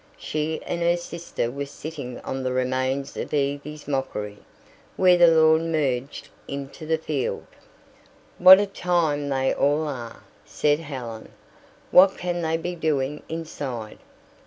[0.17, 4.39] She and her sister were sitting on the remains of Evie's mockery,
[4.97, 7.45] where the lawn merged into the field.
[8.39, 11.29] "What a time they all are!" said Helen.
[11.91, 13.99] "What can they be doing inside?"